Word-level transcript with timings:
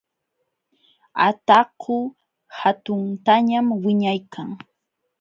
Ataku 1.27 1.97
hatuntañam 2.59 3.65
wiñaykan. 3.83 4.49